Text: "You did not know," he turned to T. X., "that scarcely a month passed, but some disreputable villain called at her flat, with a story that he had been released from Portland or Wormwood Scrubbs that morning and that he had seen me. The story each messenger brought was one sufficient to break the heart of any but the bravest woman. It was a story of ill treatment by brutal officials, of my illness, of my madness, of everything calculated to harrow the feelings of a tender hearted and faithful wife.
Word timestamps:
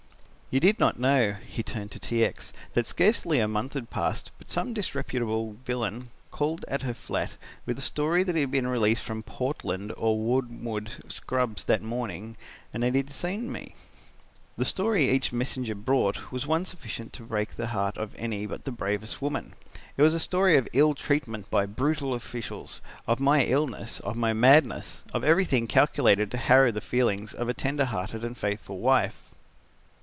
"You 0.53 0.59
did 0.59 0.81
not 0.81 0.99
know," 0.99 1.37
he 1.47 1.63
turned 1.63 1.91
to 1.91 1.99
T. 2.01 2.25
X., 2.25 2.51
"that 2.73 2.85
scarcely 2.85 3.39
a 3.39 3.47
month 3.47 3.77
passed, 3.89 4.31
but 4.37 4.51
some 4.51 4.73
disreputable 4.73 5.55
villain 5.63 6.09
called 6.29 6.65
at 6.67 6.81
her 6.81 6.93
flat, 6.93 7.37
with 7.65 7.77
a 7.77 7.81
story 7.81 8.21
that 8.23 8.35
he 8.35 8.41
had 8.41 8.51
been 8.51 8.67
released 8.67 9.01
from 9.05 9.23
Portland 9.23 9.93
or 9.95 10.17
Wormwood 10.19 10.91
Scrubbs 11.09 11.63
that 11.63 11.81
morning 11.81 12.35
and 12.73 12.83
that 12.83 12.91
he 12.91 12.97
had 12.97 13.09
seen 13.11 13.49
me. 13.49 13.75
The 14.57 14.65
story 14.65 15.09
each 15.09 15.31
messenger 15.31 15.73
brought 15.73 16.33
was 16.33 16.45
one 16.45 16.65
sufficient 16.65 17.13
to 17.13 17.23
break 17.23 17.55
the 17.55 17.67
heart 17.67 17.95
of 17.95 18.13
any 18.17 18.45
but 18.45 18.65
the 18.65 18.73
bravest 18.73 19.21
woman. 19.21 19.53
It 19.95 20.01
was 20.01 20.13
a 20.13 20.19
story 20.19 20.57
of 20.57 20.67
ill 20.73 20.95
treatment 20.95 21.49
by 21.49 21.65
brutal 21.65 22.13
officials, 22.13 22.81
of 23.07 23.21
my 23.21 23.45
illness, 23.45 24.01
of 24.01 24.17
my 24.17 24.33
madness, 24.33 25.05
of 25.13 25.23
everything 25.23 25.65
calculated 25.65 26.29
to 26.31 26.37
harrow 26.37 26.73
the 26.73 26.81
feelings 26.81 27.33
of 27.33 27.47
a 27.47 27.53
tender 27.53 27.85
hearted 27.85 28.25
and 28.25 28.37
faithful 28.37 28.79
wife. 28.79 29.17